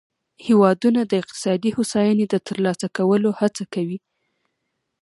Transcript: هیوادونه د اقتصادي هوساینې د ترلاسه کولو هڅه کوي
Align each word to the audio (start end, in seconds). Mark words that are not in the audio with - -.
هیوادونه 0.47 1.01
د 1.05 1.11
اقتصادي 1.21 1.69
هوساینې 1.77 2.25
د 2.29 2.35
ترلاسه 2.47 2.87
کولو 2.97 3.29
هڅه 3.39 3.63
کوي 3.73 3.97